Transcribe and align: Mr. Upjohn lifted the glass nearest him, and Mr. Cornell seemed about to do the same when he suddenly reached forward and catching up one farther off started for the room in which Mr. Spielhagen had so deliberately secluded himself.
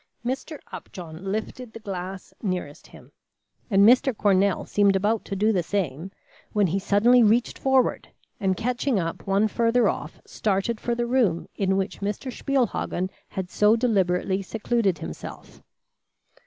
Mr. 0.25 0.57
Upjohn 0.71 1.23
lifted 1.31 1.73
the 1.73 1.79
glass 1.79 2.33
nearest 2.41 2.87
him, 2.87 3.11
and 3.69 3.85
Mr. 3.85 4.17
Cornell 4.17 4.65
seemed 4.65 4.95
about 4.95 5.23
to 5.25 5.35
do 5.35 5.51
the 5.51 5.61
same 5.61 6.09
when 6.53 6.65
he 6.65 6.79
suddenly 6.79 7.21
reached 7.21 7.59
forward 7.59 8.07
and 8.39 8.57
catching 8.57 8.99
up 8.99 9.27
one 9.27 9.47
farther 9.47 9.87
off 9.87 10.19
started 10.25 10.79
for 10.81 10.95
the 10.95 11.05
room 11.05 11.47
in 11.53 11.77
which 11.77 12.01
Mr. 12.01 12.31
Spielhagen 12.35 13.11
had 13.27 13.51
so 13.51 13.75
deliberately 13.75 14.41
secluded 14.41 14.97
himself. 14.97 15.61